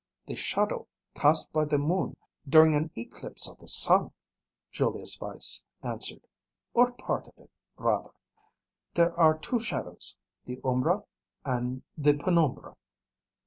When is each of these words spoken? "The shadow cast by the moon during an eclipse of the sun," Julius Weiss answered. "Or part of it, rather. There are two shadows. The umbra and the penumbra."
"The 0.25 0.33
shadow 0.35 0.87
cast 1.13 1.53
by 1.53 1.65
the 1.65 1.77
moon 1.77 2.17
during 2.49 2.73
an 2.73 2.89
eclipse 2.95 3.47
of 3.47 3.59
the 3.59 3.67
sun," 3.67 4.09
Julius 4.71 5.21
Weiss 5.21 5.63
answered. 5.83 6.25
"Or 6.73 6.91
part 6.93 7.27
of 7.27 7.37
it, 7.37 7.51
rather. 7.77 8.09
There 8.95 9.15
are 9.19 9.37
two 9.37 9.59
shadows. 9.59 10.17
The 10.47 10.59
umbra 10.63 11.03
and 11.45 11.83
the 11.95 12.15
penumbra." 12.17 12.77